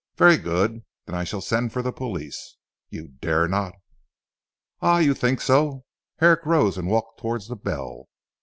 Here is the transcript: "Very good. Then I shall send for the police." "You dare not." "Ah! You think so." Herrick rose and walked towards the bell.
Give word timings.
"Very 0.17 0.37
good. 0.37 0.83
Then 1.05 1.13
I 1.13 1.23
shall 1.23 1.41
send 1.41 1.71
for 1.71 1.83
the 1.83 1.91
police." 1.93 2.57
"You 2.89 3.07
dare 3.09 3.47
not." 3.47 3.75
"Ah! 4.81 4.97
You 4.97 5.13
think 5.13 5.39
so." 5.41 5.85
Herrick 6.17 6.43
rose 6.43 6.75
and 6.75 6.87
walked 6.87 7.19
towards 7.19 7.47
the 7.49 7.55
bell. 7.55 8.07